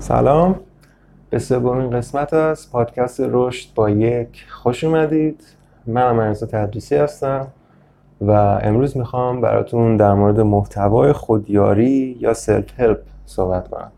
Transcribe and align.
سلام. 0.00 0.60
به 1.30 1.38
سومین 1.38 1.90
قسمت 1.90 2.34
از 2.34 2.70
پادکست 2.72 3.20
رشد 3.20 3.74
با 3.74 3.90
یک 3.90 4.46
خوش 4.48 4.84
اومدید. 4.84 5.44
من 5.86 6.12
مرزا 6.12 6.46
تدریسی 6.46 6.96
هستم 6.96 7.46
و 8.20 8.30
امروز 8.62 8.96
می‌خوام 8.96 9.40
براتون 9.40 9.96
در 9.96 10.14
مورد 10.14 10.40
محتوای 10.40 11.12
خودیاری 11.12 12.16
یا 12.20 12.34
self 12.34 12.80
help 12.80 12.98
صحبت 13.26 13.68
کنم. 13.68 13.92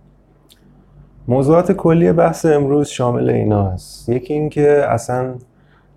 موضوعات 1.29 1.73
کلی 1.73 2.13
بحث 2.13 2.47
امروز 2.47 2.89
شامل 2.89 3.31
اینا 3.31 3.71
هست. 3.71 4.09
یکی 4.09 4.35
اینکه 4.35 4.85
اصلا 4.89 5.35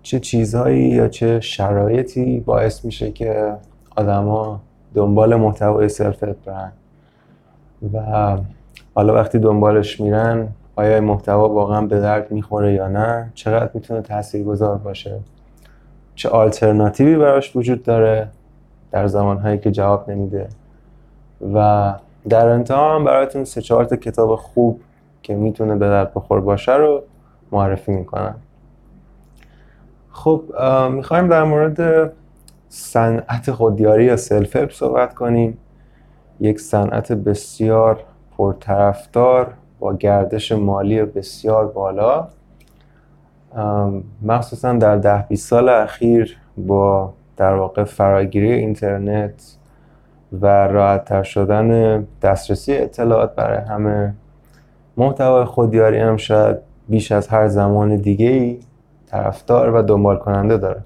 چه 0.02 0.20
چیزهایی 0.20 0.88
یا 0.88 1.08
چه 1.08 1.40
شرایطی 1.40 2.40
باعث 2.40 2.84
میشه 2.84 3.10
که 3.10 3.54
آدما 3.96 4.60
دنبال 4.94 5.34
محتوای 5.34 5.88
self 5.88 6.22
help 6.22 6.36
برن. 6.44 6.72
و 7.92 8.36
حالا 8.94 9.14
وقتی 9.14 9.38
دنبالش 9.38 10.00
میرن 10.00 10.48
آیا 10.76 11.00
محتوا 11.00 11.48
واقعا 11.48 11.80
به 11.80 12.00
درد 12.00 12.30
می‌خوره 12.30 12.72
یا 12.72 12.88
نه؟ 12.88 13.30
چقدر 13.34 13.70
می‌تونه 13.74 14.02
تاثیرگذار 14.02 14.78
باشه؟ 14.78 15.20
چه 16.14 16.28
آلترناتیوی 16.28 17.16
براش 17.16 17.56
وجود 17.56 17.82
داره 17.82 18.28
در 18.90 19.06
زمانهایی 19.06 19.58
که 19.58 19.70
جواب 19.70 20.10
نمیده؟ 20.10 20.48
و 21.54 21.94
در 22.28 22.48
انتها 22.48 22.94
هم 22.94 23.04
براتون 23.04 23.44
سه 23.44 23.62
چهار 23.62 23.84
تا 23.84 23.96
کتاب 23.96 24.34
خوب 24.36 24.80
که 25.22 25.34
می‌تونه 25.34 25.76
به 25.76 25.86
درد 25.88 26.14
بخور 26.14 26.40
باشه 26.40 26.72
رو 26.72 27.02
معرفی 27.52 27.92
می‌کنم. 27.92 28.34
خب 30.10 30.42
می‌خوایم 30.90 31.28
در 31.28 31.44
مورد 31.44 32.12
صنعت 32.68 33.50
خودیاری 33.50 34.04
یا 34.04 34.16
سلف 34.16 34.72
صحبت 34.72 35.14
کنیم. 35.14 35.58
یک 36.40 36.60
صنعت 36.60 37.12
بسیار 37.12 38.00
پرطرفدار 38.38 39.54
با 39.78 39.96
گردش 39.96 40.52
مالی 40.52 41.02
بسیار 41.02 41.66
بالا. 41.66 42.28
مخصوصا 44.22 44.72
در 44.72 44.96
ده 44.96 45.24
20 45.28 45.48
سال 45.48 45.68
اخیر 45.68 46.36
با 46.56 47.12
در 47.36 47.54
واقع 47.54 47.84
فراگیری 47.84 48.52
اینترنت 48.52 49.56
و 50.40 50.46
راحتتر 50.46 51.22
شدن 51.22 52.00
دسترسی 52.22 52.76
اطلاعات 52.76 53.34
برای 53.34 53.58
همه. 53.58 54.14
محتوای 54.96 55.44
خودیاری 55.44 55.98
هم 55.98 56.16
شاید 56.16 56.56
بیش 56.88 57.12
از 57.12 57.28
هر 57.28 57.48
زمان 57.48 57.96
دیگه 57.96 58.28
ای 58.28 58.58
طرفدار 59.06 59.74
و 59.74 59.82
دنبال 59.82 60.16
کننده 60.16 60.56
داره. 60.56 60.80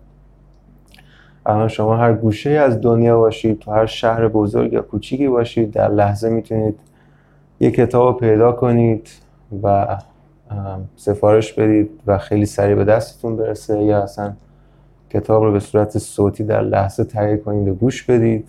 الان 1.47 1.69
شما 1.69 1.97
هر 1.97 2.13
گوشه 2.13 2.51
از 2.51 2.81
دنیا 2.81 3.19
باشید 3.19 3.59
تو 3.59 3.71
هر 3.71 3.87
شهر 3.87 4.29
بزرگ 4.29 4.73
یا 4.73 4.83
کوچیکی 4.83 5.29
باشید 5.29 5.71
در 5.71 5.89
لحظه 5.89 6.31
می‌تونید 6.31 6.81
یک 7.61 7.75
کتاب 7.75 8.21
پیدا 8.21 8.53
کنید 8.53 9.09
و 9.63 9.97
سفارش 10.97 11.53
بدید 11.53 11.91
و 12.07 12.19
خیلی 12.19 12.47
سریع 12.47 12.75
به 12.75 12.85
دستتون 12.85 13.37
برسه 13.37 13.83
یا 13.83 14.03
اصلا 14.03 14.33
کتاب 15.11 15.43
رو 15.43 15.53
به 15.53 15.61
صورت 15.61 15.99
صوتی 15.99 16.45
در 16.45 16.63
لحظه 16.63 17.05
تهیه 17.05 17.37
کنید 17.37 17.69
و 17.69 17.75
گوش 17.75 18.03
بدید. 18.03 18.49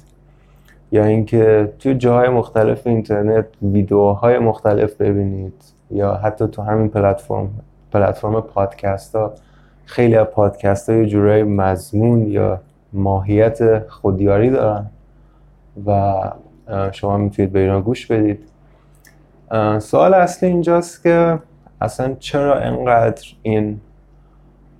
یا 0.91 1.05
اینکه 1.05 1.73
توی 1.79 1.95
جاهای 1.95 2.29
مختلف 2.29 2.87
اینترنت 2.87 3.45
ویدیوهای 3.61 4.39
مختلف 4.39 4.93
ببینید 4.93 5.53
یا 5.91 6.13
حتی 6.13 6.47
تو 6.47 6.61
همین 6.61 6.89
پلتفرم 6.89 7.49
پلتفرم 7.91 8.41
پادکست 8.41 9.15
ها 9.15 9.33
خیلی 9.85 10.15
از 10.15 10.27
پادکست 10.27 10.89
ها 10.89 10.95
یه 10.95 11.05
جورای 11.05 11.43
مضمون 11.43 12.27
یا 12.27 12.61
ماهیت 12.93 13.87
خودیاری 13.87 14.49
دارن 14.49 14.85
و 15.85 16.13
شما 16.91 17.17
می‌تونید 17.17 17.51
به 17.51 17.59
اینا 17.59 17.81
گوش 17.81 18.07
بدید. 18.07 18.48
سوال 19.79 20.13
اصلی 20.13 20.49
اینجاست 20.49 21.03
که 21.03 21.39
اصلا 21.81 22.15
چرا 22.19 22.55
انقدر 22.55 23.27
این 23.41 23.79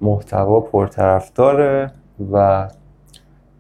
محتوا 0.02 0.60
پرطرفداره 0.60 1.92
و 2.34 2.68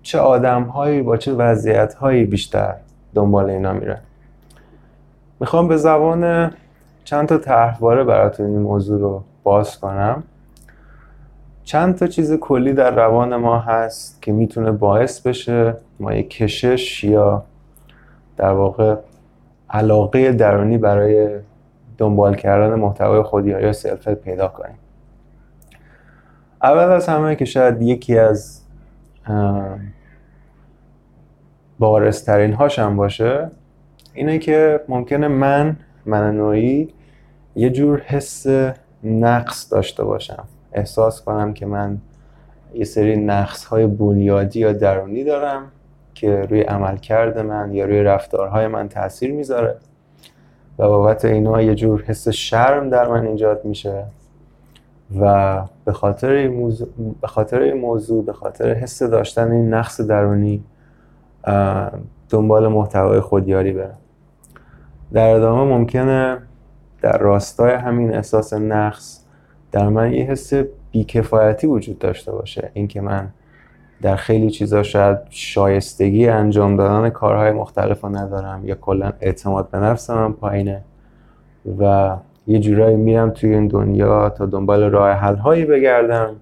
چه 0.01 0.19
آدم 0.19 0.63
هایی 0.63 1.01
با 1.01 1.17
چه 1.17 1.33
وضعیت 1.33 1.93
هایی 1.93 2.25
بیشتر 2.25 2.75
دنبال 3.15 3.49
اینا 3.49 3.73
میره؟ 3.73 4.01
می‌خوام 5.39 5.67
به 5.67 5.77
زبان 5.77 6.51
چند 7.03 7.27
تا 7.27 7.37
طرحواره 7.37 8.03
براتون 8.03 8.45
این 8.45 8.59
موضوع 8.59 8.99
رو 8.99 9.23
باز 9.43 9.79
کنم. 9.79 10.23
چند 11.63 11.95
تا 11.95 12.07
چیز 12.07 12.33
کلی 12.33 12.73
در 12.73 12.91
روان 12.91 13.35
ما 13.35 13.59
هست 13.59 14.21
که 14.21 14.31
می‌تونه 14.31 14.71
باعث 14.71 15.21
بشه 15.21 15.75
ما 15.99 16.13
یک 16.13 16.29
کشش 16.29 17.03
یا 17.03 17.43
در 18.37 18.51
واقع 18.51 18.95
علاقه 19.69 20.31
درونی 20.31 20.77
برای 20.77 21.39
دنبال 21.97 22.35
کردن 22.35 22.75
محتوای 22.75 23.21
خودیاری 23.21 23.65
یا 23.65 23.73
سلف 23.73 24.07
پیدا 24.07 24.47
کنیم. 24.47 24.77
اول 26.63 26.91
از 26.91 27.07
همه 27.07 27.35
که 27.35 27.45
شاید 27.45 27.81
یکی 27.81 28.17
از 28.17 28.61
بارسترین 31.79 32.53
هاشم 32.53 32.95
باشه 32.95 33.51
اینه 34.13 34.39
که 34.39 34.81
ممکنه 34.87 35.27
من 35.27 35.77
من 36.05 36.37
نوعی 36.37 36.93
یه 37.55 37.69
جور 37.69 37.99
حس 37.99 38.47
نقص 39.03 39.71
داشته 39.71 40.03
باشم. 40.03 40.43
احساس 40.73 41.21
کنم 41.21 41.53
که 41.53 41.65
من 41.65 41.97
یه 42.73 42.85
سری 42.85 43.15
نقص 43.15 43.65
های 43.65 43.87
بنیادی 43.87 44.59
یا 44.59 44.73
درونی 44.73 45.23
دارم. 45.23 45.71
که 46.19 46.41
روی 46.49 46.61
عملکرد 46.61 47.39
من 47.39 47.73
یا 47.73 47.85
روی 47.85 48.03
رفتارهای 48.03 48.67
من 48.67 48.89
تاثیر 48.89 49.31
می‌ذاره. 49.31 49.75
و 50.79 50.87
بابت 50.87 51.25
اینا 51.25 51.61
یه 51.61 51.75
جور 51.75 52.01
حس 52.01 52.27
شرم 52.27 52.89
در 52.89 53.07
من 53.07 53.25
ایجاد 53.27 53.65
میشه. 53.65 54.03
و 55.19 55.61
به 55.85 55.91
خاطر 55.91 56.29
این 56.29 56.53
موضوع 56.53 56.87
به 57.21 57.27
خاطر 57.27 57.61
این 57.61 57.77
موضوع 57.77 58.25
به 58.25 58.33
خاطر 58.33 58.73
حس 58.73 59.03
داشتن 59.03 59.51
این 59.51 59.73
نقص 59.73 60.01
درونی 60.01 60.63
دنبال 62.29 62.67
محتوای 62.67 63.19
خودیاری 63.19 63.73
برم. 63.73 63.97
در 65.13 65.29
ادامه 65.29 65.63
ممکنه 65.63 66.37
در 67.01 67.17
راستای 67.17 67.73
همین 67.73 68.15
احساس 68.15 68.53
نقص 68.53 69.25
در 69.71 69.89
من 69.89 70.13
یه 70.13 70.25
حس 70.25 70.53
بیکفایتی 70.91 71.67
وجود 71.67 71.99
داشته 71.99 72.31
باشه. 72.31 72.71
اینکه 72.73 73.01
من 73.01 73.27
در 74.01 74.15
خیلی 74.15 74.49
چیزا 74.49 74.83
شاید 74.83 75.17
شایستگی 75.29 76.27
انجام 76.27 76.75
دادن 76.75 77.09
کارهای 77.09 77.51
مختلف 77.51 78.01
رو 78.01 78.17
ندارم 78.17 78.65
یا 78.65 78.75
کلا 78.75 79.13
اعتماد 79.21 79.69
به 79.69 79.77
نفس 79.77 80.09
من 80.09 80.33
پایینه. 80.33 80.81
و 81.79 82.15
یه 82.47 82.59
جورایی 82.59 82.95
میرم 82.95 83.29
توی 83.29 83.53
این 83.53 83.67
دنیا 83.67 84.29
تا 84.29 84.45
دنبال 84.45 84.83
راه 84.83 85.11
حل 85.11 85.35
هایی 85.35 85.65
بگردم 85.65 86.35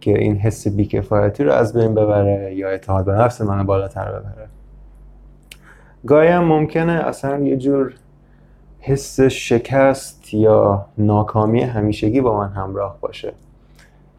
که 0.00 0.18
این 0.18 0.36
حس 0.36 0.68
بیکفایتی 0.68 1.44
رو 1.44 1.52
از 1.52 1.72
بین 1.76 1.94
ببره 1.94 2.54
یا 2.54 2.68
اعتماد 2.68 3.04
به 3.04 3.12
نفس 3.12 3.40
من 3.40 3.66
بالاتر 3.66 4.08
ببره. 4.08 4.48
گاهی 6.06 6.28
هم 6.28 6.44
ممکنه 6.44 6.92
اصلا 6.92 7.38
یه 7.38 7.56
جور 7.56 7.94
حس 8.80 9.20
شکست 9.20 10.34
یا 10.34 10.86
ناکامی 10.98 11.62
همیشگی 11.62 12.20
با 12.20 12.38
من 12.38 12.48
همراه 12.48 12.98
باشه. 13.00 13.32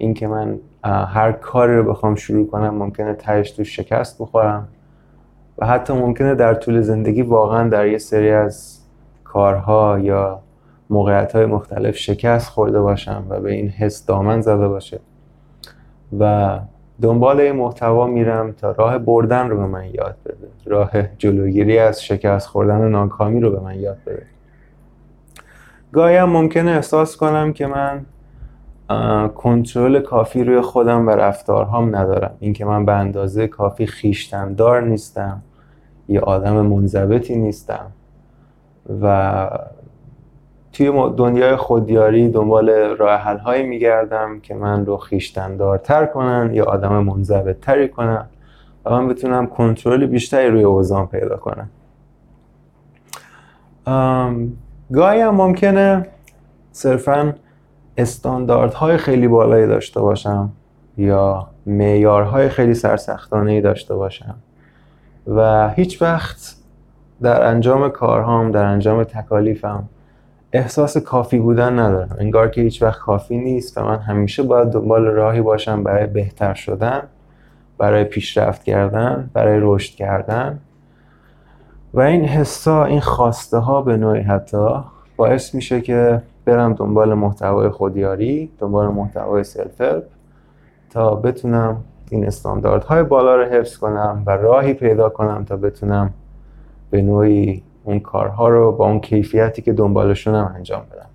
اینکه 0.02 0.28
من 0.28 0.60
هر 0.84 1.32
کاری 1.32 1.76
رو 1.76 1.84
بخوام 1.84 2.16
شروع 2.16 2.48
کنم 2.48 2.76
ممکنه 2.76 3.14
تهش 3.14 3.52
تو 3.52 3.64
شکست 3.64 4.22
بخورم 4.22 4.68
و 5.58 5.66
حتی 5.66 5.94
ممکنه 5.94 6.36
در 6.36 6.54
طول 6.54 6.82
زندگی 6.82 7.22
واقعا 7.22 7.70
در 7.70 7.88
یه 7.88 7.98
سری 7.98 8.32
از 8.32 8.80
کارها 9.24 10.00
یا 10.00 10.40
موقعیت 10.90 11.36
های 11.36 11.46
مختلف 11.46 11.98
شکست 11.98 12.50
خورده 12.50 12.82
باشم 12.82 13.26
و 13.30 13.40
به 13.40 13.52
این 13.52 13.70
حس 13.70 14.06
دامن 14.06 14.42
زده 14.42 14.68
باشه 14.68 15.00
و 16.20 16.60
دنبال 17.02 17.40
این 17.40 17.56
محتوا 17.56 18.08
میرم 18.08 18.52
تا 18.52 18.72
راه 18.72 18.98
بردن 18.98 19.50
رو 19.50 19.58
به 19.58 19.66
من 19.66 19.86
یاد 19.86 20.16
بده 20.26 20.48
راه 20.66 20.92
جلوگیری 21.18 21.80
از 21.80 22.04
شکست 22.04 22.48
خوردن 22.48 22.82
و 22.82 22.90
ناکامی 22.90 23.40
رو 23.40 23.52
به 23.52 23.60
من 23.60 23.80
یاد 23.80 23.98
بده. 24.06 24.26
گاهی 25.92 26.16
هم 26.16 26.30
ممکنه 26.30 26.72
احساس 26.72 27.18
کنم 27.18 27.54
که 27.54 27.68
من 27.68 28.06
کنترل 29.36 30.00
کافی 30.00 30.44
روی 30.44 30.62
خودم 30.62 31.08
و 31.08 31.10
رفتارهام 31.10 31.96
ندارم. 31.96 32.32
اینکه 32.40 32.66
من 32.66 32.86
به 32.86 32.92
اندازه 32.92 33.48
کافی 33.48 33.86
خیشتندار 33.86 34.82
نیستم 34.82 35.42
یا 36.08 36.22
آدم 36.22 36.62
منضبطی 36.62 37.36
نیستم 37.36 37.86
و 39.02 39.50
توی 40.74 40.92
دنیای 41.18 41.56
خودیاری 41.56 42.30
دنبال 42.30 42.70
راه 42.70 43.22
هایی 43.22 43.64
میگردم 43.64 44.40
که 44.40 44.54
من 44.54 44.86
رو 44.86 44.98
خیشتندارتر 44.98 46.06
کنن 46.06 46.50
یا 46.54 46.66
آدم 46.66 47.04
منضبط 47.04 47.60
تری 47.60 47.90
کنن 47.90 48.26
و 48.86 48.90
من 48.90 49.08
بتونم 49.08 49.48
کنترل 49.48 50.06
بیشتری 50.06 50.48
روی 50.48 50.64
اوزان 50.64 51.08
پیدا 51.08 51.38
کنم. 51.38 51.70
گاهی 54.94 55.22
هم 55.22 55.36
ممکنه 55.36 56.08
صرفا 56.72 57.34
استانداردهای 58.02 58.98
خیلی 58.98 59.28
بالایی 59.28 59.68
داشته 59.68 60.02
باشم 60.02 60.50
یا 60.98 61.48
معیارهای 61.66 62.50
خیلی 62.50 62.74
سرسختانه 62.74 63.62
داشته 63.62 63.96
باشم 63.96 64.36
و 65.28 65.70
هیچ 65.70 66.02
وقت 66.02 66.56
در 67.22 67.48
انجام 67.48 67.90
کارهام 67.90 68.52
در 68.52 68.66
انجام 68.66 69.04
تکالیفم 69.04 69.90
احساس 70.54 70.98
کافی 70.98 71.40
بودن 71.40 71.80
ندارم. 71.80 72.16
انگار 72.20 72.50
که 72.50 72.62
هیچ 72.62 72.82
وقت 72.82 73.00
کافی 73.00 73.38
نیست 73.38 73.78
و 73.78 73.84
من 73.84 74.00
همیشه 74.00 74.44
باید 74.44 74.70
دنبال 74.70 75.06
راهی 75.06 75.42
باشم 75.42 75.84
برای 75.84 76.08
بهتر 76.08 76.54
شدن 76.54 77.02
برای 77.78 78.04
پیشرفت 78.04 78.64
کردن 78.64 79.30
برای 79.34 79.60
رشد 79.62 79.96
کردن. 79.96 80.60
و 81.94 82.02
این 82.02 82.26
حسا 82.26 82.86
این 82.86 83.00
خواسته 83.00 83.58
ها 83.58 83.82
به 83.82 83.98
نوعی 83.98 84.22
حتی 84.22 84.68
باعث 85.16 85.56
میشه 85.56 85.82
که 85.82 86.22
برم 86.46 86.74
دنبال 86.74 87.14
محتوای 87.14 87.70
خودیاری 87.70 88.52
دنبال 88.60 88.88
محتوای 88.88 89.44
سلف 89.44 90.02
تا 90.90 91.16
بتونم 91.16 91.84
این 92.10 92.28
استانداردهای 92.28 93.04
بالا 93.04 93.36
رو 93.36 93.46
حفظ 93.46 93.78
کنم 93.78 94.24
و 94.26 94.32
راهی 94.32 94.74
پیدا 94.74 95.10
کنم 95.10 95.46
تا 95.46 95.58
بتونم 95.58 96.14
به 96.90 97.02
نوعی 97.02 97.64
اون 97.84 98.00
کارها 98.00 98.50
رو 98.50 98.72
با 98.72 98.86
اون 98.86 99.00
کیفیتی 99.00 99.62
که 99.62 99.74
دنبالشون 99.74 100.36
هم 100.36 100.54
انجام 100.56 100.82
بدم. 100.92 101.06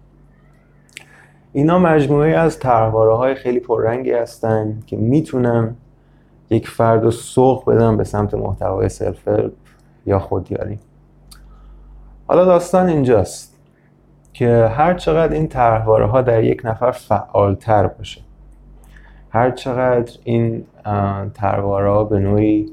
اینا 1.52 1.78
مجموعه 1.78 2.36
از 2.36 2.58
طرحواره 2.58 3.16
های 3.16 3.34
خیلی 3.34 3.60
پررنگی 3.60 4.12
هستن 4.12 4.82
که 4.86 4.96
می‌تونن 4.96 5.74
یک 6.50 6.68
فرد 6.68 7.04
رو 7.04 7.10
سوق 7.10 7.70
بدن 7.70 7.96
به 7.96 8.04
سمت 8.04 8.34
محتوای 8.34 8.88
سلف 8.88 9.28
یا 10.06 10.18
خودیاری. 10.18 10.78
حالا 12.26 12.44
داستان 12.44 12.88
اینجاست. 12.88 13.55
که 14.38 14.68
هر 14.76 14.94
چقدر 14.94 15.32
این 15.32 15.48
طرحواره 15.48 16.06
ها 16.06 16.22
در 16.22 16.44
یک 16.44 16.60
نفر 16.64 16.90
فعالتر 16.90 17.86
باشه 17.86 18.20
هر 19.30 19.50
چقدر 19.50 20.12
این 20.24 20.64
طرحواره 21.34 21.90
ها 21.90 22.04
به 22.04 22.18
نوعی 22.18 22.72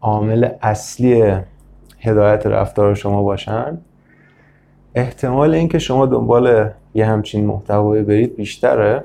عامل 0.00 0.48
اصلی 0.62 1.34
هدایت 2.00 2.46
رفتار 2.46 2.94
شما 2.94 3.22
باشن 3.22 3.78
احتمال 4.94 5.54
اینکه 5.54 5.78
شما 5.78 6.06
دنبال 6.06 6.70
یه 6.94 7.06
همچین 7.06 7.46
محتوایی 7.46 8.02
برید 8.02 8.36
بیشتره 8.36 9.04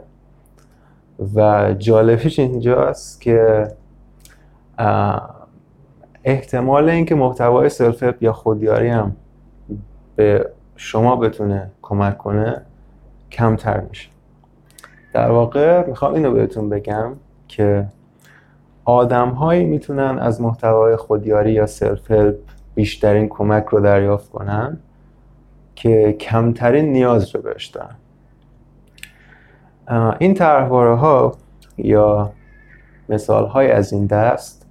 و 1.35 1.73
جالبیش 1.73 2.39
اینجاست 2.39 3.21
که 3.21 3.67
احتمال 6.23 6.89
اینکه 6.89 7.15
محتوای 7.15 7.69
self 7.69 8.03
یا 8.21 8.33
خودیاری 8.33 8.89
هم 8.89 9.15
به 10.15 10.54
شما 10.75 11.15
بتونه 11.15 11.71
کمک 11.81 12.17
کنه 12.17 12.61
کمتر 13.31 13.79
میشه. 13.79 14.09
در 15.13 15.31
واقع 15.31 15.87
می‌خوام 15.87 16.13
اینو 16.13 16.31
بهتون 16.31 16.69
بگم 16.69 17.13
که 17.47 17.87
آدم 18.85 19.29
هایی 19.29 19.65
می‌تونن 19.65 20.19
از 20.19 20.41
محتوای 20.41 20.95
خودیاری 20.95 21.51
یا 21.51 21.65
self-help 21.65 22.35
بیشترین 22.75 23.29
کمک 23.29 23.65
رو 23.65 23.79
دریافت 23.79 24.31
کنن 24.31 24.77
که 25.75 26.13
کمترین 26.19 26.91
نیاز 26.91 27.35
رو 27.35 27.41
دارن 27.73 27.95
این 30.19 30.33
طرحواره 30.33 30.95
ها 30.95 31.35
یا 31.77 32.31
مثال 33.09 33.47
های 33.47 33.71
از 33.71 33.93
این 33.93 34.05
دست 34.05 34.65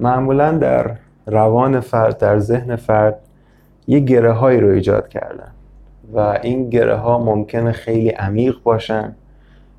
معمولا 0.00 0.52
در 0.52 0.96
روان 1.26 1.80
فرد 1.80 2.18
در 2.18 2.38
ذهن 2.38 2.76
فرد 2.76 3.18
یه 3.86 4.00
گره 4.00 4.32
هایی 4.32 4.60
رو 4.60 4.68
ایجاد 4.68 5.08
کردن. 5.08 5.50
و 6.12 6.38
این 6.42 6.70
گره 6.70 6.96
ها 6.96 7.18
ممکنه 7.18 7.72
خیلی 7.72 8.08
عمیق 8.08 8.56
باشن 8.62 9.16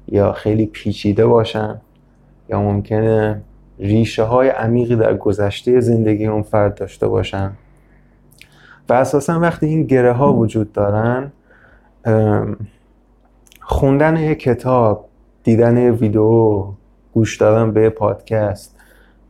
یا 0.07 0.31
خیلی 0.33 0.65
پیچیده 0.65 1.25
باشن 1.25 1.81
یا 2.50 2.62
ممکنه 2.62 3.42
ریشه 3.80 4.24
های 4.24 4.50
عمیقی 4.50 4.95
در 4.95 5.18
گذشته 5.18 5.80
زندگی 5.80 6.25
اون 6.25 6.42
فرد 6.42 6.75
داشته 6.75 7.07
باشن. 7.07 7.51
و 8.89 8.94
اساسا 8.94 9.39
وقتی 9.39 9.65
این 9.65 9.83
گره 9.83 10.12
ها 10.12 10.33
وجود 10.33 10.71
دارن 10.71 11.31
خوندن 13.62 14.18
یک 14.18 14.39
کتاب 14.39 15.06
دیدن 15.44 15.77
یک 15.77 16.01
ویدیو 16.01 16.65
گوش 17.13 17.38
دادن 17.38 17.71
به 17.71 17.89
پادکست 17.89 18.77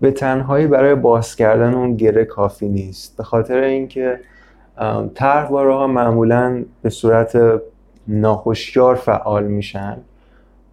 به 0.01 0.11
تنهایی 0.11 0.67
برای 0.67 0.95
باز 0.95 1.35
کردن 1.35 1.73
اون 1.73 1.95
گره 1.95 2.25
کافی 2.25 2.69
نیست. 2.69 3.17
به 3.17 3.23
خاطر 3.23 3.57
اینکه 3.57 4.19
طرحواره 5.15 5.73
ها 5.73 5.87
معمولا 5.87 6.63
به 6.81 6.89
صورت 6.89 7.61
ناخوشیار 8.07 8.95
فعال 8.95 9.43
میشن 9.43 9.97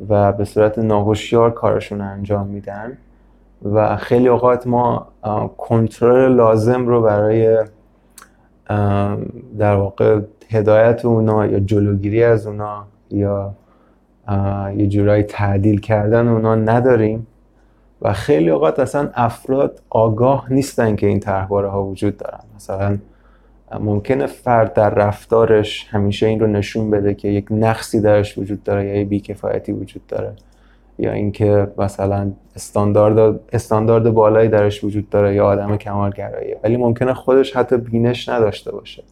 و 0.09 0.33
به 0.33 0.45
صورت 0.45 0.79
ناخوشیار 0.79 1.51
کارشون 1.51 2.01
انجام 2.01 2.47
میدن 2.47 2.99
و 3.73 3.97
خیلی 3.97 4.29
اوقات 4.29 4.67
ما 4.67 5.07
کنترل 5.59 6.35
لازم 6.35 6.87
رو 6.87 7.03
برای 7.03 7.65
در 9.59 9.75
واقع 9.75 10.21
هدایت 10.51 11.05
اونا 11.05 11.47
یا 11.47 11.61
جلوگیری 11.61 12.25
از 12.25 12.47
اونا 12.47 12.85
یا 13.11 13.55
یه 14.77 14.87
جورایی 14.87 15.23
تعدیل 15.23 15.81
کردن 15.81 16.29
اونا 16.29 16.55
نداریم 16.55 17.27
و 18.03 18.13
خیلی 18.13 18.51
اوقات 18.51 18.79
اصلا 18.79 19.11
افراد 19.15 19.83
آگاه 19.91 20.53
نیستن 20.53 20.97
که 20.97 21.07
این 21.07 21.21
طرحواره 21.21 21.69
ها 21.69 21.85
وجود 21.85 22.17
دارن. 22.17 22.41
مثلا 22.57 22.99
ممکنه 23.81 24.27
فرد 24.27 24.73
در 24.73 24.91
رفتارش 24.91 25.87
همیشه 25.91 26.27
این 26.27 26.41
رو 26.41 26.47
نشون 26.47 26.91
بده 26.91 27.15
که 27.15 27.29
یک 27.29 27.47
نقصی 27.51 28.01
درش 28.01 28.39
وجود 28.39 28.63
داره 28.63 28.87
یا 28.87 28.95
یک 28.95 29.09
بیکفایتی 29.09 29.73
وجود 29.73 30.07
داره. 30.07 30.33
یا 30.99 31.13
اینکه 31.13 31.69
مثلا 31.79 32.33
استاندارد 32.57 33.41
استاندارد 33.53 34.11
بالایی 34.11 34.49
درش 34.49 34.85
وجود 34.85 35.11
داره 35.11 35.35
یا 35.35 35.47
آدم 35.47 35.77
کمالگراییه 35.77 36.61
ولی 36.65 36.77
ممکنه 36.77 37.15
خودش 37.15 37.57
حتی 37.57 37.77
بینش 37.77 38.29
نداشته 38.29 38.73
باشه. 38.73 39.03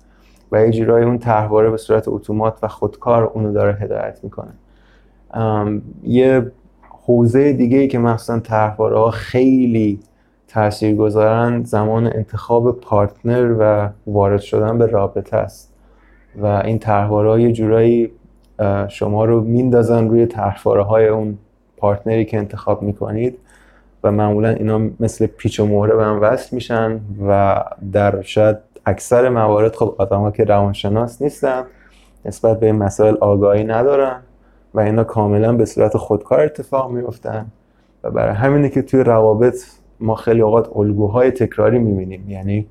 و 0.53 0.65
یه 0.65 0.71
جورایی 0.71 1.05
اون 1.05 1.19
طرحواره 1.19 1.71
به 1.71 1.77
صورت 1.77 2.09
اتومات 2.09 2.59
و 2.63 2.69
خودکار 2.69 3.25
اونو 3.25 3.53
داره 3.53 3.75
هدایت 3.75 4.21
می‌کنه. 4.23 4.53
یه 6.03 6.53
حوزه 7.07 7.53
دیگه 7.53 7.79
ای 7.79 7.89
که 7.89 7.99
مثلا 7.99 8.41
طرحواره 8.41 8.99
ها 8.99 9.11
خیلی 9.11 10.01
تأثیر 10.53 10.95
گذارن 10.95 11.63
زمان 11.63 12.07
انتخاب 12.07 12.81
پارتنر 12.81 13.57
و 13.59 13.89
وارد 14.07 14.41
شدن 14.41 14.79
به 14.79 14.87
رابطه 14.87 15.37
است. 15.37 15.73
و 16.37 16.47
این 16.47 16.79
طرحواره 16.79 17.43
یه 17.43 17.53
جورایی 17.53 18.11
شما 18.89 19.25
رو 19.25 19.41
میندازن 19.41 20.09
روی 20.09 20.27
طرحواره 20.27 20.83
های 20.83 21.09
اون 21.09 21.39
پارتنری 21.77 22.25
که 22.25 22.39
انتخاب 22.39 22.83
می‌کنید 22.83 23.39
و 24.05 24.13
معمولا 24.13 24.49
اینا 24.49 24.81
مثل 25.01 25.27
پیچ 25.27 25.61
و 25.61 25.67
مهره 25.67 25.97
به 25.97 26.05
هم 26.05 26.23
وصل 26.23 26.57
میشن 26.57 27.01
و 27.29 27.63
در 27.93 28.23
شاید 28.23 28.57
اکثر 28.87 29.29
موارد 29.29 29.77
خب 29.77 29.95
آدم 29.99 30.31
که 30.31 30.45
روانشناس 30.45 31.23
نیستن 31.23 31.63
نسبت 32.25 32.61
به 32.61 32.73
مسائل 32.73 33.15
آگاهی 33.21 33.65
ندارن 33.65 34.21
و 34.75 34.81
اینا 34.81 35.05
کاملا 35.05 35.53
به 35.53 35.65
صورت 35.65 35.97
خودکار 35.97 36.41
اتفاق 36.41 36.91
میفتن 36.91 37.47
و 38.05 38.11
برای 38.11 38.35
همینه 38.35 38.69
که 38.69 38.83
توی 38.83 39.01
روابط 39.01 39.57
ما 40.03 40.15
خیلی 40.15 40.41
اوقات 40.41 40.77
الگوهای 40.77 41.31
تکراری 41.31 41.79
می‌بینیم. 41.79 42.31
یعنی 42.31 42.67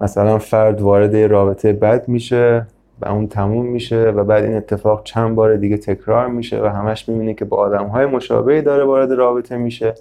مثلا 0.00 0.38
فرد 0.38 0.80
وارد 0.80 1.16
رابطه 1.16 1.72
بد 1.72 2.08
میشه 2.08 2.66
و 3.00 3.08
اون 3.08 3.26
تموم 3.26 3.66
میشه 3.66 4.10
و 4.10 4.24
بعد 4.24 4.44
این 4.44 4.56
اتفاق 4.56 5.04
چند 5.04 5.34
بار 5.34 5.56
دیگه 5.56 5.76
تکرار 5.76 6.28
میشه 6.28 6.62
و 6.62 6.66
همش 6.66 7.08
می‌بینی 7.08 7.34
که 7.34 7.44
با 7.44 7.56
آدم 7.56 7.86
های 7.86 8.06
مشابهی 8.06 8.62
داره 8.62 8.84
وارد 8.84 9.12
رابطه 9.12 9.56
میشه 9.56 9.94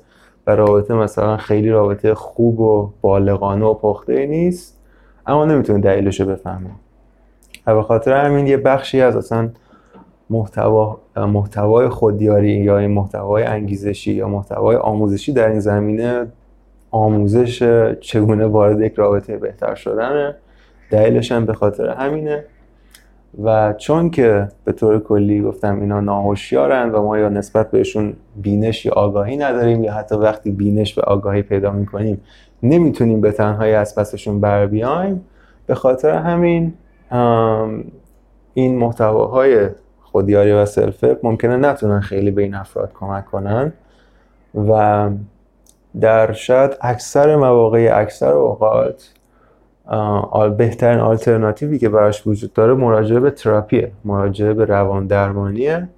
و 0.48 0.56
رابطه 0.56 0.94
مثلا 0.94 1.38
خیلی 1.38 1.70
رابطه 1.70 2.14
خوب 2.14 2.60
و 2.60 2.90
بالغانه 3.02 3.66
و 3.66 3.74
پخته 3.74 4.26
نیست 4.26 4.78
اما 5.28 5.46
نمی‌تونه 5.46 5.80
دلیلش 5.80 6.22
رو 6.22 6.28
بفهمه. 6.28 6.70
و 7.68 7.76
به 7.76 7.84
خاطر 7.84 8.26
همین 8.26 8.48
یه 8.48 8.58
بخشی 8.58 9.02
از 9.02 9.16
اصلا 9.16 9.50
محتوا 10.30 10.98
محتوای 11.16 11.90
خودیاری 11.90 12.52
یا 12.52 12.88
محتوای 12.88 13.44
انگیزشی 13.44 14.14
یا 14.14 14.28
محتوای 14.28 14.76
آموزشی 14.76 15.34
در 15.34 15.50
این 15.50 15.60
زمینه 15.60 16.28
آموزش 16.92 17.64
چگونه 18.00 18.46
وارد 18.46 18.82
یک 18.82 18.94
رابطه 18.94 19.38
بهتر 19.38 19.76
شدنه. 19.76 20.36
دلیلش 20.92 21.32
هم 21.32 21.46
به 21.46 21.54
خاطر 21.54 21.90
همینه. 21.90 22.44
و 23.44 23.74
چون 23.74 24.10
که 24.10 24.48
به 24.64 24.72
طور 24.72 25.00
کلی 25.00 25.42
گفتم 25.42 25.82
اینا 25.82 26.00
ناهوشیارن 26.00 26.92
و 26.92 27.02
ما 27.02 27.18
یا 27.18 27.30
نسبت 27.30 27.72
بهشون 27.72 28.14
بینش 28.36 28.86
یا 28.86 28.94
آگاهی 28.94 29.38
نداریم 29.38 29.84
یا 29.84 29.94
حتی 29.94 30.16
وقتی 30.16 30.52
بینش 30.52 30.94
به 30.94 31.02
آگاهی 31.02 31.42
پیدا 31.42 31.72
می‌کنیم 31.72 32.22
نمی‌تونیم 32.64 33.22
به 33.22 33.32
تنهایی 33.32 33.74
از 33.74 33.96
پسشون 33.96 34.42
بر 34.42 34.66
بیایم. 34.66 35.26
به 35.66 35.76
خاطر 35.76 36.16
همین 36.16 36.74
این 38.54 38.78
محتواهای 38.78 39.70
خودیاری 40.02 40.52
و 40.52 40.66
سلفه 40.66 41.18
ممکنه 41.24 41.58
نتونن 41.58 42.00
خیلی 42.00 42.32
به 42.32 42.42
این 42.42 42.56
افراد 42.56 42.92
کمک 42.94 43.26
کنن. 43.26 43.74
و 44.70 45.10
در 46.00 46.32
شاید 46.32 46.78
اکثر 46.82 47.36
مواقع 47.36 47.90
اکثر 47.94 48.34
اوقات 48.34 49.14
بهترین 50.58 51.00
آلترناتیوی 51.00 51.80
که 51.80 51.90
براش 51.90 52.28
وجود 52.28 52.54
داره 52.54 52.74
مراجعه 52.74 53.20
به 53.20 53.32
تراپیه 53.32 53.92
مراجعه 54.06 54.54
به 54.54 54.66
روان 54.66 55.08
درمانیه 55.08 55.90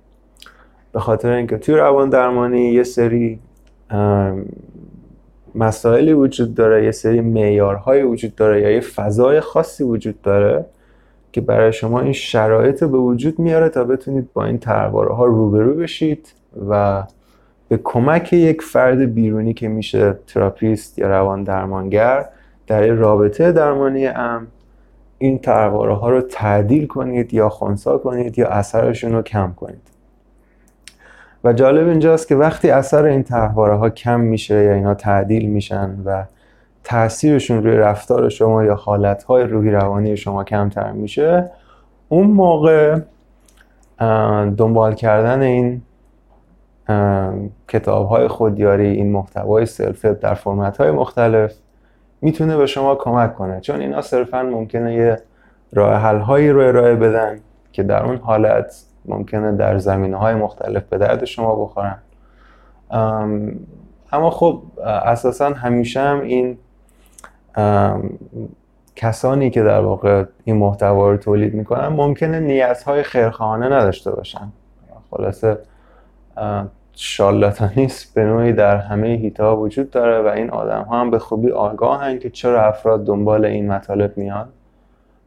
به 0.91 0.99
خاطر 0.99 1.31
اینکه 1.31 1.57
توی 1.57 1.75
روان 1.75 2.09
درمانی 2.09 2.61
یه 2.61 2.83
سری 2.83 3.39
مسائلی 5.55 6.13
وجود 6.13 6.55
داره 6.55 6.85
یه 6.85 6.91
سری 6.91 7.21
معیارهایی 7.21 8.03
وجود 8.03 8.35
داره 8.35 8.61
یا 8.61 8.71
یه 8.71 8.79
فضای 8.79 9.39
خاصی 9.39 9.83
وجود 9.83 10.21
داره 10.21 10.65
که 11.31 11.41
برای 11.41 11.73
شما 11.73 11.99
این 12.01 12.13
شرایط 12.13 12.83
به 12.83 12.97
وجود 12.97 13.39
میاره 13.39 13.69
تا 13.69 13.83
بتونید 13.83 14.33
با 14.33 14.45
این 14.45 14.57
ترواره 14.57 15.13
ها 15.13 15.25
روبرو 15.25 15.73
بشید 15.73 16.33
و 16.69 17.03
به 17.67 17.79
کمک 17.83 18.33
یک 18.33 18.61
فرد 18.61 19.13
بیرونی 19.13 19.53
که 19.53 19.67
میشه 19.67 20.15
تراپیست 20.27 20.99
یا 20.99 21.07
روان 21.07 21.43
درمانگر 21.43 22.25
در 22.67 22.87
رابطه 22.87 23.51
درمانی 23.51 24.07
ام 24.07 24.47
این 25.17 25.39
طرحواره 25.39 25.93
ها 25.93 26.09
رو 26.09 26.21
تعدیل 26.21 26.87
کنید 26.87 27.33
یا 27.33 27.49
خونسا 27.49 27.97
کنید 27.97 28.39
یا 28.39 28.47
اثرشون 28.47 29.11
رو 29.11 29.21
کم 29.21 29.53
کنید. 29.53 29.81
و 31.43 31.53
جالب 31.53 31.87
اینجاست 31.87 32.27
که 32.27 32.35
وقتی 32.35 32.69
اثر 32.69 33.05
این 33.05 33.23
طرحواره 33.23 33.75
ها 33.75 33.89
کم 33.89 34.19
میشه 34.19 34.63
یا 34.63 34.73
اینا 34.73 34.93
تعدیل 34.93 35.49
میشن 35.49 35.97
و 36.05 36.23
تاثیرشون 36.83 37.63
روی 37.63 37.77
رفتار 37.77 38.29
شما 38.29 38.63
یا 38.63 38.75
حالتهای 38.75 39.43
روحی 39.43 39.71
روانی 39.71 40.17
شما 40.17 40.43
کمتر 40.43 40.91
میشه 40.91 41.49
اون 42.09 42.27
موقع 42.27 42.99
دنبال 44.57 44.95
کردن 44.95 45.41
این 45.41 45.81
کتاب 47.67 48.07
های 48.07 48.27
خودیاری 48.27 48.87
این 48.87 49.11
محتوای 49.11 49.65
سلف 49.65 50.05
در 50.05 50.33
فرمت 50.33 50.77
های 50.77 50.91
مختلف 50.91 51.53
می‌تونه 52.21 52.57
به 52.57 52.65
شما 52.65 52.95
کمک 52.95 53.35
کنه. 53.35 53.61
چون 53.61 53.81
اینا 53.81 54.01
صرفا 54.01 54.43
ممکنه 54.43 54.93
یه 54.93 55.21
راه 55.73 55.93
حل 55.93 56.19
هایی 56.19 56.49
رو 56.49 56.59
ارائه 56.59 56.95
بدن 56.95 57.39
که 57.71 57.83
در 57.83 58.05
اون 58.05 58.17
حالت 58.17 58.83
ممکنه 59.05 59.51
در 59.51 59.77
زمینه 59.77 60.17
های 60.17 60.35
مختلف 60.35 60.83
به 60.83 60.97
درد 60.97 61.25
شما 61.25 61.55
بخورن. 61.55 61.97
اما 64.11 64.29
خب 64.29 64.61
اساسا 64.85 65.49
همیشه 65.49 65.99
هم 65.99 66.21
این 66.21 66.57
کسانی 68.95 69.49
که 69.49 69.63
در 69.63 69.79
واقع 69.79 70.25
این 70.43 70.57
محتوا 70.57 71.11
رو 71.11 71.17
تولید 71.17 71.53
می‌کنن 71.53 71.87
ممکنه 71.87 72.39
نیت 72.39 72.83
های 72.83 73.03
خیرخواهانه 73.03 73.65
نداشته 73.65 74.11
باشن. 74.11 74.51
خلاصه 75.11 75.57
شالاتانیست 76.95 78.13
به 78.13 78.23
نوعی 78.23 78.53
در 78.53 78.77
همه 78.77 79.07
هیتا 79.07 79.57
وجود 79.57 79.89
داره 79.89 80.21
و 80.21 80.27
این 80.27 80.49
آدم 80.49 80.81
ها 80.81 81.01
هم 81.01 81.11
به 81.11 81.19
خوبی 81.19 81.51
آگاهن 81.51 82.19
که 82.19 82.29
چرا 82.29 82.67
افراد 82.67 83.05
دنبال 83.05 83.45
این 83.45 83.71
مطالب 83.71 84.17
میان. 84.17 84.49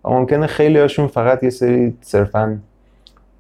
و 0.05 0.11
ممکنه 0.11 0.47
خیلی 0.47 0.79
هاشون 0.79 1.07
فقط 1.07 1.43
یه 1.43 1.51
سری 1.51 1.99
صرفا 2.01 2.59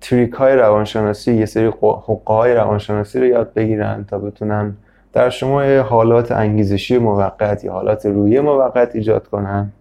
تریک 0.00 0.32
های 0.32 0.56
روانشناسی 0.56 1.34
یه 1.34 1.46
سری 1.46 1.66
حقه 1.82 2.34
های 2.34 2.54
روانشناسی 2.54 3.20
رو 3.20 3.26
یاد 3.26 3.52
بگیرن 3.54 4.04
تا 4.04 4.18
بتونن 4.18 4.76
در 5.12 5.30
شما 5.30 5.62
حالات 5.62 6.32
انگیزشی 6.32 6.98
موقت 6.98 7.64
یا 7.64 7.72
حالات 7.72 8.06
روی 8.06 8.40
موقت 8.40 8.94
ایجاد 8.94 9.28
کنن. 9.28 9.72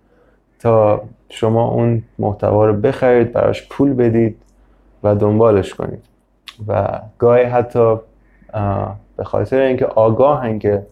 تا 0.60 1.04
شما 1.30 1.68
اون 1.68 2.04
محتوا 2.20 2.66
رو 2.66 2.74
بخرید 2.74 3.34
براش 3.34 3.68
پول 3.70 3.94
بدید 3.94 4.38
و 5.04 5.16
دنبالش 5.16 5.74
کنید. 5.74 6.15
و 6.68 7.00
گاهی 7.18 7.44
حتی 7.44 7.96
به 9.18 9.24
خاطر 9.24 9.60
اینکه 9.60 9.86
آگاهن 9.86 10.60
که 10.60 10.86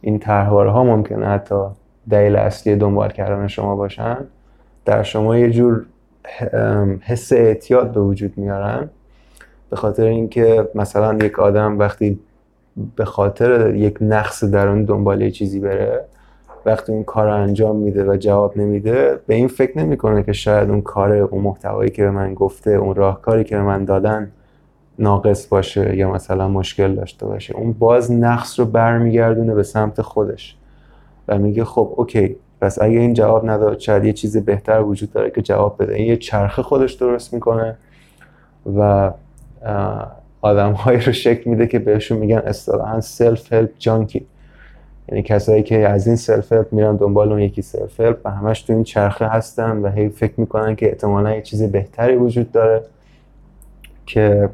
این 0.00 0.18
طرحواره 0.18 0.70
ها 0.70 0.84
ممکنه 0.84 1.26
حتی 1.26 1.64
دلیل 2.10 2.36
اصلی 2.36 2.76
دنبال 2.76 3.10
کردن 3.10 3.46
شما 3.46 3.76
باشن 3.76 4.16
در 4.84 5.02
شما 5.02 5.38
یه 5.38 5.50
جور 5.50 5.84
حس 7.00 7.32
اعتیاد 7.32 7.92
به 7.92 8.00
وجود 8.00 8.38
میارن. 8.38 8.90
به 9.70 9.76
خاطر 9.76 10.04
اینکه 10.04 10.68
مثلا 10.74 11.14
یک 11.24 11.38
آدم 11.38 11.78
وقتی 11.78 12.20
به 12.96 13.04
خاطر 13.04 13.74
یک 13.74 13.98
نقص 14.00 14.44
در 14.44 14.68
اون 14.68 14.84
دنبال 14.84 15.20
یه 15.20 15.30
چیزی 15.30 15.60
بره 15.60 16.04
وقتی 16.66 16.92
اون 16.92 17.04
کار 17.04 17.26
رو 17.26 17.34
انجام 17.34 17.76
میده 17.76 18.04
و 18.04 18.16
جواب 18.16 18.58
نمیده 18.58 19.20
به 19.26 19.34
این 19.34 19.48
فکر 19.48 19.78
نمی‌کنه 19.78 20.22
که 20.22 20.32
شاید 20.32 20.70
اون 20.70 20.82
کار 20.82 21.12
اون 21.12 21.42
محتوایی 21.42 21.90
که 21.90 22.02
به 22.02 22.10
من 22.10 22.34
گفته 22.34 22.70
اون 22.70 22.94
راهکاری 22.94 23.44
که 23.44 23.56
به 23.56 23.62
من 23.62 23.84
دادن 23.84 24.32
ناقص 25.00 25.46
باشه 25.46 25.96
یا 25.96 26.10
مثلا 26.10 26.48
مشکل 26.48 26.94
داشته 26.94 27.26
باشه 27.26 27.56
اون 27.56 27.72
باز 27.72 28.12
نقص 28.12 28.60
رو 28.60 28.66
برمیگردونه 28.66 29.54
به 29.54 29.62
سمت 29.62 30.02
خودش 30.02 30.56
و 31.28 31.38
میگه 31.38 31.64
خب 31.64 31.92
OK 31.96 32.36
پس 32.60 32.82
اگه 32.82 32.98
این 32.98 33.14
جواب 33.14 33.50
نداد 33.50 33.78
شاید 33.78 34.04
یه 34.04 34.12
چیز 34.12 34.36
بهتر 34.36 34.80
وجود 34.80 35.12
داره 35.12 35.30
که 35.30 35.42
جواب 35.42 35.82
بده. 35.82 35.94
این 35.94 36.06
یه 36.06 36.16
چرخه 36.16 36.62
خودش 36.62 36.92
درست 36.92 37.34
می‌کنه 37.34 37.76
و 38.76 39.12
آدم 40.40 40.72
هایی 40.72 41.00
رو 41.00 41.12
شکل 41.12 41.50
میده 41.50 41.66
که 41.66 41.78
بهشون 41.78 42.18
میگن 42.18 42.38
اصطلاحا 42.38 43.00
self-help 43.00 43.70
junkie 43.78 44.26
یعنی 45.08 45.22
کسایی 45.22 45.62
که 45.62 45.88
از 45.88 46.06
این 46.06 46.16
self-help 46.16 46.72
میرن 46.72 46.96
دنبال 46.96 47.32
اون 47.32 47.40
یکی 47.40 47.62
self-help 47.62 48.18
و 48.24 48.30
همش 48.30 48.62
تو 48.62 48.72
این 48.72 48.84
چرخه 48.84 49.26
هستن 49.26 49.76
و 49.76 49.90
هی 49.90 50.08
فکر 50.08 50.32
می‌کنن 50.36 50.76
که 50.76 50.88
احتمالا 50.88 51.34
یه 51.34 51.42
چیز 51.42 51.62
بهتری 51.62 52.16
وجود 52.16 52.52
داره 52.52 52.82
که 54.06 54.48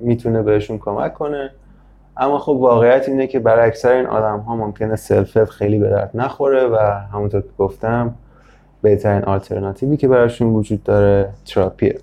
می‌تونه 0.00 0.42
بهشون 0.42 0.78
کمک 0.78 1.14
کنه. 1.14 1.50
اما 2.16 2.38
خب 2.38 2.52
واقعیت 2.52 3.08
اینه 3.08 3.26
که 3.26 3.38
برای 3.38 3.66
اکثر 3.66 3.92
این 3.92 4.06
آدم 4.06 4.38
ها 4.38 4.56
ممکنه 4.56 4.96
self 4.96 5.44
خیلی 5.44 5.78
به 5.78 5.88
درد 5.88 6.10
نخوره 6.14 6.66
و 6.66 6.76
همونطور 7.12 7.40
که 7.40 7.48
گفتم 7.58 8.14
بهترین 8.82 9.24
آلترناتیوی 9.24 9.96
که 9.96 10.08
براشون 10.08 10.54
وجود 10.54 10.82
داره 10.82 11.28
تراپیه. 11.44 11.98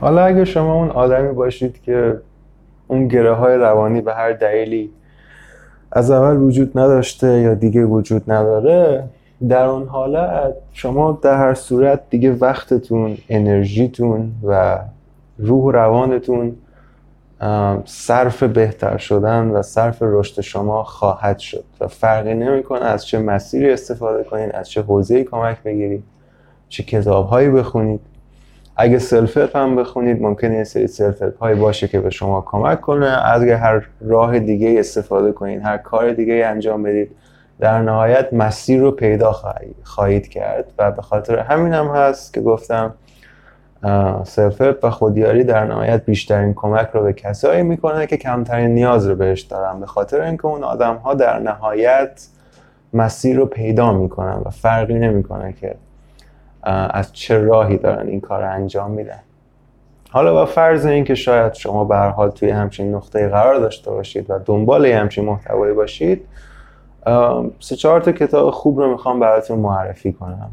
حالا 0.00 0.24
اگه 0.24 0.44
شما 0.44 0.74
اون 0.74 0.90
آدمی 0.90 1.32
باشید 1.32 1.82
که 1.82 2.18
اون 2.88 3.08
گره 3.08 3.32
های 3.32 3.56
روانی 3.56 4.00
به 4.00 4.14
هر 4.14 4.32
دلیلی 4.32 4.90
از 5.92 6.10
اول 6.10 6.36
وجود 6.36 6.78
نداشته 6.78 7.40
یا 7.40 7.54
دیگه 7.54 7.84
وجود 7.84 8.32
نداره 8.32 9.04
در 9.48 9.64
اون 9.64 9.88
حالت 9.88 10.54
شما 10.72 11.18
در 11.22 11.36
هر 11.36 11.54
صورت 11.54 12.00
دیگه 12.10 12.32
وقتتون 12.32 13.16
انرژیتون 13.28 14.32
و 14.42 14.78
روح 15.38 15.62
و 15.62 15.70
روانتون 15.70 16.56
صرف 17.84 18.42
بهتر 18.42 18.96
شدن 18.96 19.48
و 19.48 19.62
صرف 19.62 19.98
رشد 20.00 20.40
شما 20.40 20.84
خواهد 20.84 21.38
شد 21.38 21.64
و 21.80 21.86
فرقی 21.88 22.34
نمی‌کنه 22.34 22.84
از 22.84 23.06
چه 23.06 23.18
مسیری 23.18 23.70
استفاده 23.70 24.24
کنید 24.24 24.52
از 24.52 24.70
چه 24.70 24.82
حوزه‌ای 24.82 25.24
کمک 25.24 25.62
بگیرید 25.62 26.04
چه 26.68 26.82
کتابهایی 26.82 27.48
بخونید. 27.48 28.00
اگه 28.76 28.98
self 28.98 29.56
هم 29.56 29.76
بخونید 29.76 30.22
ممکنه 30.22 30.54
یه 30.56 30.64
سری 30.64 30.86
self 30.86 31.36
هایی 31.40 31.60
باشه 31.60 31.88
که 31.88 32.00
به 32.00 32.10
شما 32.10 32.40
کمک 32.40 32.80
کنه. 32.80 33.06
از 33.06 33.42
هر 33.42 33.86
راه 34.00 34.38
دیگه 34.38 34.74
استفاده 34.78 35.32
کنید 35.32 35.62
هر 35.62 35.76
کار 35.76 36.12
دیگه 36.12 36.46
انجام 36.46 36.82
بدید 36.82 37.10
در 37.60 37.82
نهایت 37.82 38.32
مسیر 38.32 38.80
رو 38.80 38.90
پیدا 38.90 39.32
خواهید 39.82 40.28
کرد. 40.28 40.72
و 40.78 40.90
به 40.90 41.02
خاطر 41.02 41.38
همین 41.38 41.72
هم 41.72 41.86
هست 41.86 42.34
که 42.34 42.40
گفتم 42.40 42.94
self 44.24 44.62
و 44.82 44.90
خودیاری 44.90 45.44
در 45.44 45.64
نهایت 45.64 46.04
بیشترین 46.04 46.54
کمک 46.54 46.88
رو 46.92 47.02
به 47.02 47.12
کسایی 47.12 47.62
می‌کنه 47.62 48.06
که 48.06 48.16
کمترین 48.16 48.74
نیاز 48.74 49.06
رو 49.06 49.14
بهش 49.14 49.40
دارن 49.40 49.80
به 49.80 49.86
خاطر 49.86 50.20
اینکه 50.20 50.46
اون 50.46 50.64
آدم 50.64 50.96
ها 50.96 51.14
در 51.14 51.38
نهایت 51.38 52.26
مسیر 52.92 53.36
رو 53.36 53.46
پیدا 53.46 53.92
می‌کنن 53.92 54.42
و 54.44 54.50
فرقی 54.50 54.94
نمی‌کنه 54.94 55.52
که 55.52 55.74
از 56.90 57.12
چه 57.12 57.38
راهی 57.38 57.76
دارن 57.76 58.06
این 58.06 58.20
کار 58.20 58.42
رو 58.42 58.50
انجام 58.50 58.90
میدن. 58.90 59.20
حالا 60.10 60.32
با 60.32 60.46
فرض 60.46 60.86
اینکه 60.86 61.14
شاید 61.14 61.54
شما 61.54 61.84
به 61.84 61.96
حال 61.96 62.30
توی 62.30 62.50
همچین 62.50 62.94
نقطه 62.94 63.28
قرار 63.28 63.58
داشته 63.58 63.90
باشید 63.90 64.30
و 64.30 64.38
دنبال 64.44 64.86
همچین 64.86 65.24
محتوایی 65.24 65.74
باشید 65.74 66.26
سه 67.60 67.76
چهار 67.76 68.00
تا 68.00 68.12
کتاب 68.12 68.50
خوب 68.50 68.78
رو 68.78 68.90
می‌خوام 68.90 69.20
براتون 69.20 69.58
معرفی 69.58 70.12
کنم. 70.12 70.50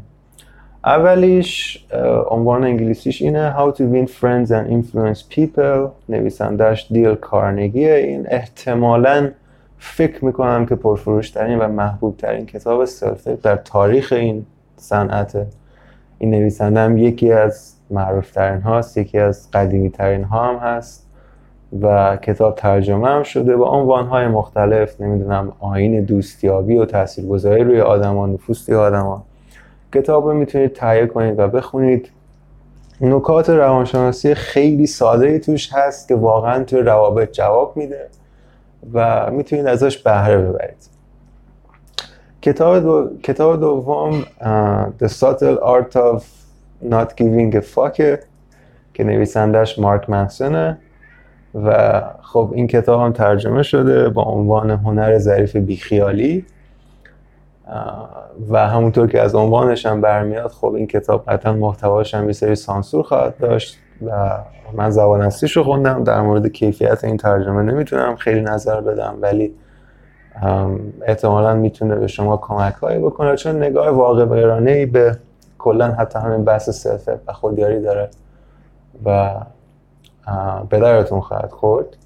اولیش 0.84 1.84
عنوان 2.30 2.64
انگلیسیش 2.64 3.22
اینه 3.22 3.54
How 3.58 3.72
to 3.72 3.80
win 3.80 4.06
friends 4.06 4.50
and 4.50 4.70
influence 4.70 5.22
people. 5.36 5.88
نویسندهش 6.08 6.86
دیل 6.90 7.14
کارنگیه 7.14 7.94
این. 7.94 8.26
احتمالا 8.30 9.30
فکر 9.78 10.24
می‌کنم 10.24 10.66
که 10.66 10.74
پرفروشترین 10.74 11.58
و 11.58 11.68
محبوب 11.68 12.16
ترین 12.16 12.46
کتاب 12.46 12.84
سلف 12.84 13.28
در 13.28 13.56
تاریخ 13.56 14.12
این 14.12 14.46
صنعت. 14.76 15.46
این 16.18 16.30
نویسنده 16.30 16.80
هم 16.80 16.98
یکی 16.98 17.32
از 17.32 17.74
معروف 17.90 18.30
ترین 18.30 18.60
هاست 18.60 18.98
یکی 18.98 19.18
از 19.18 19.50
قدیمی 19.50 19.90
ترین 19.90 20.24
ها 20.24 20.48
هم 20.48 20.56
هست 20.56 21.06
و 21.82 22.16
کتاب 22.16 22.54
ترجمه 22.54 23.08
هم 23.08 23.22
شده 23.22 23.56
با 23.56 23.68
عنوان 23.68 24.06
های 24.06 24.26
مختلف 24.26 25.00
نمی‌دونم 25.00 25.52
آین 25.60 26.04
دوستیابی 26.04 26.76
و 26.76 26.84
تاثیرگذاری 26.84 27.64
روی 27.64 27.80
آدمان 27.80 28.32
نفوس 28.32 28.70
آدمان 28.70 29.22
کتاب 29.94 30.26
رو 30.26 30.34
می‌تونید 30.34 30.72
تهیه 30.72 31.06
کنید 31.06 31.38
و 31.38 31.48
بخونید. 31.48 32.10
نکات 33.00 33.50
روانشناسی 33.50 34.34
خیلی 34.34 34.86
ساده 34.86 35.38
توش 35.38 35.72
هست 35.72 36.08
که 36.08 36.14
واقعا 36.14 36.64
توی 36.64 36.80
روابط 36.80 37.32
جواب 37.32 37.76
میده 37.76 38.08
و 38.92 39.30
می‌تونید 39.30 39.66
ازش 39.66 39.98
بهره 39.98 40.38
ببرید. 40.38 40.90
کتاب, 42.42 42.82
دو... 42.82 43.10
کتاب 43.22 43.60
دوم 43.60 44.22
The 45.00 45.08
Subtle 45.08 45.58
Art 45.62 45.94
of 45.94 46.22
Not 46.90 47.08
Giving 47.16 47.54
a 47.54 47.62
Fuck 47.74 48.02
که 48.94 49.04
نویسندش 49.04 49.78
مارک 49.78 50.10
منسونه 50.10 50.78
و 51.64 52.00
خب 52.22 52.52
این 52.54 52.66
کتاب 52.66 53.00
هم 53.00 53.12
ترجمه 53.12 53.62
شده 53.62 54.08
با 54.08 54.22
عنوان 54.22 54.70
هنر 54.70 55.18
ظریف 55.18 55.56
بیخیالی. 55.56 56.44
و 58.50 58.68
همونطور 58.68 59.06
که 59.06 59.20
از 59.20 59.34
عنوانش 59.34 59.86
هم 59.86 60.00
برمیاد 60.00 60.50
خب 60.50 60.74
این 60.74 60.86
کتاب 60.86 61.24
قطعا 61.28 61.52
محتواش 61.52 62.14
هم 62.14 62.26
یه 62.26 62.32
سری 62.32 62.54
سانسور 62.54 63.02
خواهد 63.02 63.38
داشت 63.38 63.78
و 64.06 64.38
من 64.72 64.90
زبان 64.90 65.20
اصلیش 65.20 65.56
رو 65.56 65.64
خوندم. 65.64 66.04
در 66.04 66.20
مورد 66.20 66.46
کیفیت 66.46 67.04
این 67.04 67.16
ترجمه 67.16 67.62
نمی‌تونم 67.62 68.16
خیلی 68.16 68.40
نظر 68.40 68.80
بدم 68.80 69.14
ولی 69.20 69.54
احتمالا 71.02 71.54
می‌تونه 71.54 71.96
به 71.96 72.06
شما 72.06 72.36
کمک 72.36 72.74
هایی 72.74 72.98
بکنه 72.98 73.36
چون 73.36 73.56
نگاه 73.56 73.88
واقع 73.88 74.60
ای 74.66 74.86
به 74.86 75.16
کلا 75.58 75.92
حتی 75.92 76.18
همین 76.18 76.44
بحث 76.44 76.70
سلف 76.70 77.08
و 77.26 77.32
خودیاری 77.32 77.80
داره 77.80 78.10
و 79.04 79.30
به 80.70 80.78
درتون 80.78 81.20
خواهد 81.20 81.50
خورد. 81.50 81.96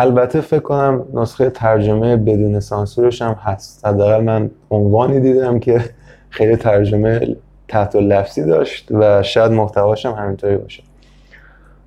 البته 0.00 0.40
فکر 0.40 0.60
کنم 0.60 1.04
نسخه 1.14 1.50
ترجمه 1.50 2.16
بدون 2.16 2.60
سانسورش 2.60 3.22
هم 3.22 3.32
هست. 3.32 3.86
حداقل 3.86 4.24
من 4.24 4.50
عنوانی 4.70 5.20
دیدم 5.20 5.58
که 5.58 5.84
خیلی 6.30 6.56
ترجمه 6.56 7.36
تحت 7.68 7.96
لفظی 7.96 8.44
داشت 8.44 8.88
و 8.90 9.22
شاید 9.22 9.52
محتواش 9.52 10.06
هم 10.06 10.12
همینطوری 10.12 10.56
باشه. 10.56 10.82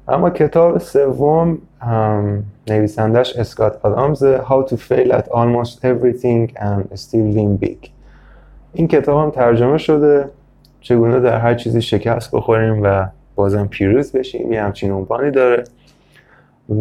اما 0.08 0.30
کتاب 0.30 0.77
سوم 0.77 1.58
نویسندش 2.68 3.36
اسکات 3.36 3.80
آدامز 3.86 4.24
How 4.24 4.70
to 4.70 4.75
fail 4.77 5.13
at 5.13 5.27
almost 5.27 5.86
everything 5.86 6.51
and 6.56 7.00
still 7.00 7.36
win 7.36 7.65
big. 7.65 7.89
این 8.74 8.88
کتاب 8.88 9.24
هم 9.24 9.32
ترجمه 9.32 9.77
شده. 9.77 10.30
چگونه 10.82 11.20
در 11.20 11.38
هر 11.38 11.56
چیزی 11.56 11.82
شکست 11.82 12.36
بخوریم 12.36 12.84
و 12.84 13.08
بازم 13.36 13.68
پیروز 13.68 14.12
بشیم 14.12 14.53
یه 14.53 14.63
همچین 14.63 14.91
عنوانی 14.91 15.32
داره. 15.32 15.63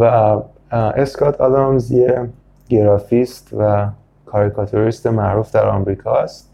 و 0.00 0.36
اسکات 0.72 1.40
آدامز 1.40 1.90
یه 1.90 2.28
گرافیست 2.68 3.50
و 3.58 3.86
کاریکاتوریست 4.26 5.06
معروف 5.06 5.52
در 5.52 5.66
آمریکا 5.66 6.14
است 6.14 6.50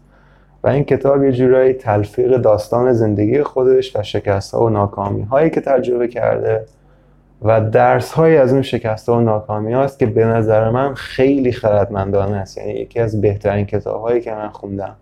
و 0.63 0.67
این 0.67 0.83
کتاب 0.83 1.23
یه 1.23 1.31
جورایی 1.31 1.73
تلفیق 1.73 2.37
داستان 2.37 2.93
زندگی 2.93 3.43
خودش 3.43 3.95
و 3.95 4.03
شکست 4.03 4.53
ها 4.53 4.63
و 4.63 4.69
ناکامی 4.69 5.23
هایی 5.23 5.49
که 5.49 5.61
تجربه 5.61 6.07
کرده 6.07 6.65
و 7.41 7.61
درس 7.61 8.11
های 8.11 8.37
از 8.37 8.53
اون 8.53 8.61
شکست 8.61 9.09
ها 9.09 9.17
و 9.17 9.21
ناکامی 9.21 9.73
هاست 9.73 9.99
که 9.99 10.05
به 10.05 10.25
نظر 10.25 10.69
من 10.69 10.93
خیلی 10.93 11.51
خردمندانه 11.51 12.37
است. 12.37 12.57
یعنی 12.57 12.71
یکی 12.71 12.99
از 12.99 13.21
بهترین 13.21 13.65
کتاب 13.65 14.01
هایی 14.01 14.21
که 14.21 14.31
من 14.31 14.49
خوندم. 14.49 14.95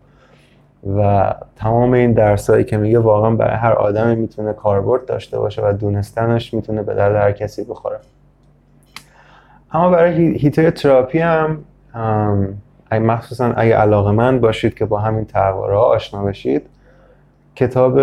و 0.98 1.34
تمام 1.56 1.94
این 1.94 2.14
درس 2.14 2.50
هایی 2.50 2.64
که 2.64 2.78
میگه 2.78 3.00
واقعا 3.00 3.32
برای 3.32 3.58
هر 3.58 3.74
آدمی 3.74 4.16
می‌تونه 4.16 4.54
کاربرد 4.54 5.06
داشته 5.06 5.40
باشه 5.40 5.62
و 5.68 5.74
دونستنش 5.74 6.54
می‌تونه 6.54 6.84
به 6.84 6.94
درد 6.94 7.16
هر 7.16 7.32
کسی 7.32 7.64
بخوره. 7.64 7.98
اما 9.76 9.90
برای 9.90 10.38
هیتر 10.38 10.70
تراپی 10.70 11.20
هم 11.20 11.64
مخصوصا 12.92 13.54
اگه 13.54 13.76
علاقه 13.76 14.12
من 14.12 14.40
باشید 14.40 14.74
که 14.74 14.86
با 14.86 15.00
همین 15.00 15.26
تقواره 15.26 15.78
ها 15.78 15.84
آشنا 15.84 16.24
بشید 16.24 16.62
کتاب 17.56 18.00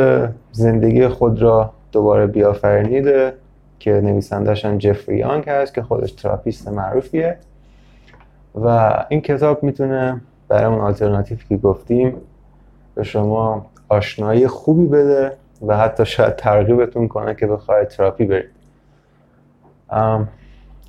زندگی 0.52 1.08
خود 1.08 1.42
را 1.42 1.72
دوباره 1.92 2.26
بیافرینید 2.26 3.34
که 3.78 3.90
نویسندش 3.90 4.64
هم 4.64 4.78
جفری 4.78 5.16
یانگ 5.16 5.48
هست 5.48 5.74
که 5.74 5.82
خودش 5.82 6.12
تراپیست 6.12 6.68
معروفیه. 6.68 7.38
و 8.54 8.94
این 9.08 9.20
کتاب 9.20 9.62
می‌تونه 9.62 10.20
برای 10.48 10.64
اون 10.64 10.80
آلترناتیو 10.80 11.48
که 11.48 11.56
گفتیم 11.56 12.14
به 12.94 13.02
شما 13.02 13.66
آشنایی 13.88 14.46
خوبی 14.46 14.86
بده 14.86 15.32
و 15.66 15.76
حتی 15.76 16.06
شاید 16.06 16.36
ترغیبتون 16.36 17.08
کنه 17.08 17.34
که 17.34 17.46
بخواید 17.46 17.88
تراپی 17.88 18.24
برید. 18.24 18.50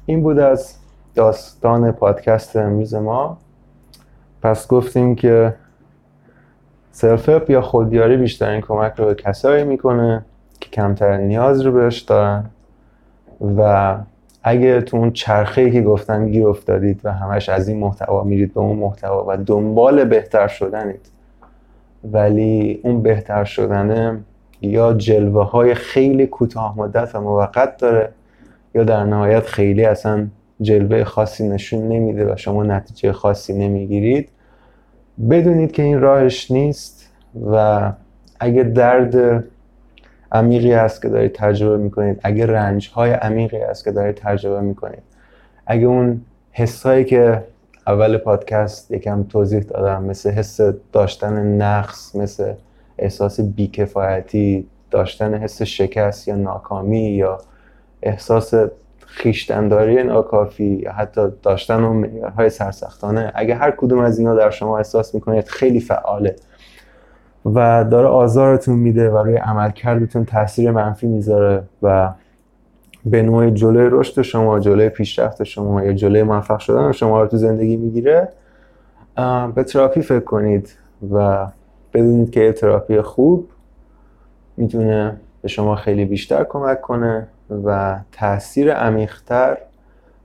این 0.06 0.24
بود 0.24 0.40
از 0.40 0.76
داستان 1.16 1.92
پادکست 1.92 2.56
امروز 2.56 2.96
ما. 2.96 3.38
پس 4.42 4.68
گفتیم 4.68 5.16
که 5.16 5.56
سلف 6.92 7.50
یا 7.50 7.62
خودیاری 7.62 8.18
بیشترین 8.18 8.62
کمک 8.62 8.94
رو 8.98 9.06
به 9.06 9.16
کسایی 9.16 9.64
می‌کنه 9.64 10.26
که 10.60 10.70
کمتر 10.70 11.18
نیاز 11.18 11.62
رو 11.62 11.72
بهش 11.72 12.00
دارن. 12.00 12.46
و 13.58 13.98
اگه 14.44 14.82
تو 14.82 14.98
اون 14.98 15.12
چرخه 15.12 15.62
ای 15.62 15.72
که 15.72 15.82
گفتن 15.82 16.32
گیر 16.32 16.48
افتادید 16.48 17.02
و 17.04 17.14
همش 17.14 17.50
از 17.50 17.68
این 17.68 17.80
محتوا 17.80 18.24
میرید 18.24 18.54
به 18.54 18.60
اون 18.60 18.78
محتوا 18.78 19.26
و 19.28 19.38
دنبال 19.38 20.06
بهتر 20.06 20.48
شدنید 20.48 21.10
ولی 22.12 22.80
اون 22.84 23.02
بهتر 23.02 23.44
شدنه 23.44 24.20
یا 24.62 24.94
جلوه 24.94 25.50
های 25.50 25.74
خیلی 25.74 26.28
کوتاه 26.28 26.78
مدت 26.78 27.16
و 27.16 27.22
موقت 27.22 27.78
داره 27.78 28.10
یا 28.76 28.84
در 28.84 29.04
نهایت 29.04 29.46
خیلی 29.46 29.86
اصلا 29.86 30.28
جلوه 30.62 31.04
خاصی 31.04 31.50
نشون 31.50 31.88
نمیده 31.88 32.34
و 32.34 32.38
شما 32.38 32.64
نتیجه 32.64 33.12
خاصی 33.12 33.54
نمی‌گیرید. 33.54 34.30
بدونید 35.30 35.72
که 35.72 35.84
این 35.84 36.00
راهش 36.00 36.52
نیست 36.52 37.10
و 37.52 37.92
اگه 38.40 38.64
درد 38.64 39.44
عمیقی 40.32 40.74
هست 40.74 41.02
که 41.02 41.10
دارید 41.10 41.32
تجربه 41.32 41.78
می‌کنید 41.78 42.20
اگه 42.24 42.46
رنج 42.46 42.90
های 42.90 43.12
عمیقی 43.12 43.58
هست 43.58 43.84
که 43.84 43.92
دارید 43.92 44.16
تجربه 44.16 44.62
می‌کنید 44.62 45.04
اگه 45.66 45.86
اون 45.86 46.22
حسایی 46.52 47.06
که 47.06 47.44
اول 47.88 48.18
پادکست 48.18 48.92
یکم 48.92 49.24
توضیح 49.24 49.60
دادم 49.60 50.04
مثل 50.04 50.32
حس 50.32 50.60
داشتن 50.92 51.58
نقص 51.62 52.16
مثل 52.16 52.54
احساس 52.98 53.40
بیکفایتی 53.42 54.68
داشتن 54.92 55.34
حس 55.34 55.62
شکست 55.62 56.28
یا 56.28 56.36
ناکامی 56.36 57.10
یا 57.10 57.38
احساس 58.04 58.54
خیشتنداری 59.00 60.04
ناکافی 60.04 60.66
یا 60.66 60.92
حتی 60.92 61.22
داشتن 61.44 61.84
اون 61.84 61.98
معیارهای 61.98 62.50
سرسختانه. 62.50 63.32
اگه 63.36 63.56
هر 63.56 63.72
کدوم 63.72 64.00
از 64.00 64.20
اینا 64.20 64.36
در 64.36 64.50
شما 64.50 64.78
احساس 64.78 65.16
می‌کنید 65.16 65.48
خیلی 65.48 65.80
فعاله 65.80 66.36
و 67.46 67.86
داره 67.92 68.08
آزارتون 68.08 68.76
میده 68.76 69.10
و 69.10 69.18
روی 69.18 69.36
عملکردتون 69.36 70.26
تاثیر 70.26 70.72
منفی 70.72 71.08
می‌ذاره 71.08 71.64
و 71.84 72.14
به 73.06 73.22
نوع 73.22 73.50
جلوی 73.50 73.88
رشد 73.92 74.22
شما 74.22 74.60
جلوی 74.60 74.90
پیشرفت 74.90 75.44
شما 75.44 75.84
یا 75.84 75.94
جلوی 75.94 76.24
موفق 76.24 76.60
شدن 76.60 76.92
شما 76.92 77.22
رو 77.22 77.28
تو 77.28 77.38
زندگی 77.38 77.78
می‌گیره. 77.78 78.30
به 79.56 79.64
تراپی 79.64 80.02
فکر 80.02 80.20
کنید 80.20 80.76
و 81.14 81.48
بدونید 81.94 82.32
که 82.32 82.52
تراپی 82.52 83.02
خوب 83.02 83.50
می‌تونه 84.58 85.18
به 85.42 85.48
شما 85.48 85.76
خیلی 85.76 86.06
بیشتر 86.06 86.44
کمک 86.44 86.82
کنه. 86.82 87.28
و 87.66 88.00
تاثیر 88.12 88.74
عمیقتر 88.74 89.58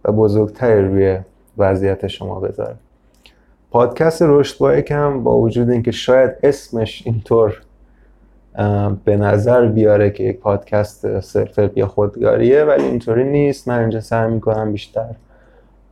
و 0.05 0.13
بزرگتری 0.13 0.89
روی 0.89 1.19
وضعیت 1.59 2.07
شما 2.07 2.41
بذاره. 2.41 2.75
پادکست 3.71 4.23
رشد 4.23 4.59
با 4.59 4.75
یکم 4.75 5.23
با 5.23 5.39
وجود 5.39 5.71
اینکه 5.71 5.91
شاید 5.91 6.31
اسمش 6.43 7.03
اینطور 7.07 7.63
به 9.05 9.17
نظر 9.17 9.67
بیاره 9.67 10.11
که 10.11 10.25
یک 10.25 10.41
پادکست 10.41 11.21
صرف 11.21 11.61
یا 11.77 11.87
خودگاریه 11.87 12.65
ولی 12.65 12.85
اینطوری 12.85 13.25
نیست. 13.25 13.69
من 13.69 13.79
اینجا 13.79 14.01
سعی 14.01 14.31
می‌کنم 14.31 14.73
بیشتر 14.73 15.15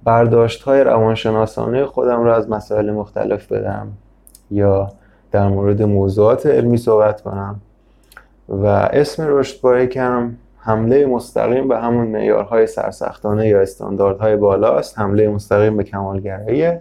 برداشت 0.05 0.63
های 0.63 0.85
روانشناسانه 0.85 1.87
خودم 1.87 2.25
رو 2.25 2.33
از 2.33 2.51
مسائل 2.51 2.91
مختلف 2.91 3.53
بدم 3.53 3.89
یا 4.51 4.93
در 5.33 5.49
مورد 5.49 5.83
موضوعات 5.83 6.47
علمی 6.47 6.77
صحبت 6.77 7.21
کنم. 7.21 7.61
و 8.49 8.67
اسم 8.67 9.25
رشد 9.29 9.61
با 9.61 9.79
یکم 9.79 10.31
حمله 10.67 11.07
مستقیم 11.07 11.69
به 11.69 11.79
همون 11.79 12.07
معیارهای 12.07 12.67
سرسختانه 12.67 13.49
یا 13.49 13.61
استانداردهای 13.61 14.37
بالاست. 14.37 14.99
حمله 14.99 15.29
مستقیم 15.29 15.77
به 15.77 15.85
کمالگراییه. 15.85 16.81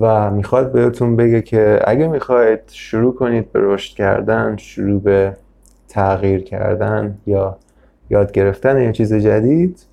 و 0.00 0.30
می‌خواد 0.30 0.72
بهتون 0.72 1.16
بگه 1.16 1.42
که 1.42 1.80
اگه 1.84 2.06
می‌خواید 2.06 2.60
شروع 2.66 3.14
کنید 3.14 3.52
به 3.52 3.60
رشد 3.62 3.96
کردن 3.96 4.56
شروع 4.56 5.00
به 5.00 5.36
تغییر 5.88 6.42
کردن 6.42 7.18
یا 7.26 7.56
یاد 8.10 8.32
گرفتن 8.32 8.82
یه 8.82 8.92
چیز 8.92 9.14
جدید 9.14 9.86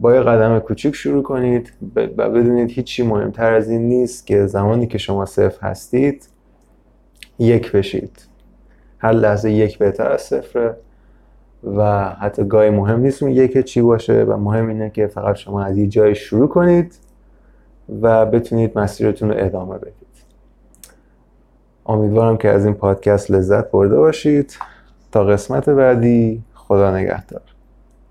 با 0.00 0.14
یه 0.14 0.20
قدم 0.20 0.58
کوچیک 0.58 0.94
شروع 0.94 1.22
کنید 1.22 1.72
و 1.96 2.30
بدونید 2.30 2.70
هیچی 2.70 3.02
مهمتر 3.02 3.54
از 3.54 3.70
این 3.70 3.88
نیست 3.88 4.26
که 4.26 4.46
زمانی 4.46 4.86
که 4.86 4.98
شما 4.98 5.26
صفر 5.26 5.66
هستید 5.66 6.28
یک 7.38 7.72
بشید. 7.72 8.28
هر 8.98 9.12
لحظه 9.12 9.50
یک 9.50 9.78
بهتر 9.78 10.12
از 10.12 10.22
صفره. 10.22 10.76
و 11.76 12.04
حتی 12.04 12.44
گاهی 12.44 12.70
مهم 12.70 13.00
نیست 13.00 13.22
اون 13.22 13.32
یک 13.32 13.58
چی 13.58 13.82
باشه 13.82 14.24
و 14.24 14.36
مهم 14.36 14.68
اینه 14.68 14.90
که 14.90 15.06
فقط 15.06 15.36
شما 15.36 15.62
از 15.64 15.78
یه 15.78 15.86
جای 15.86 16.14
شروع 16.14 16.48
کنید 16.48 16.94
و 18.02 18.26
بتونید 18.26 18.78
مسیرتون 18.78 19.30
رو 19.30 19.34
ادامه 19.38 19.78
بدید. 19.78 19.94
امیدوارم 21.86 22.36
که 22.36 22.48
از 22.48 22.64
این 22.64 22.74
پادکست 22.74 23.30
لذت 23.30 23.70
برده 23.70 23.96
باشید. 23.96 24.56
تا 25.12 25.24
قسمت 25.24 25.68
بعدی 25.68 26.42
خدا 26.54 26.96
نگهدار. 26.96 27.53